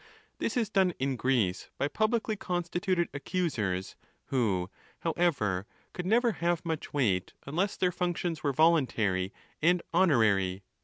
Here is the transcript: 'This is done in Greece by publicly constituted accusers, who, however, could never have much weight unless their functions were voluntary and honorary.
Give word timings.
'This 0.39 0.57
is 0.57 0.67
done 0.71 0.95
in 0.97 1.15
Greece 1.15 1.69
by 1.77 1.87
publicly 1.87 2.35
constituted 2.35 3.07
accusers, 3.13 3.95
who, 4.29 4.67
however, 5.01 5.67
could 5.93 6.07
never 6.07 6.31
have 6.31 6.65
much 6.65 6.91
weight 6.91 7.33
unless 7.45 7.77
their 7.77 7.91
functions 7.91 8.41
were 8.41 8.51
voluntary 8.51 9.31
and 9.61 9.83
honorary. 9.93 10.63